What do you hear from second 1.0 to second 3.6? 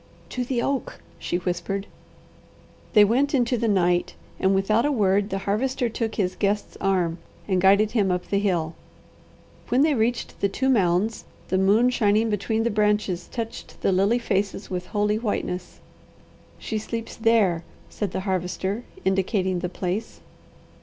she whispered. They went into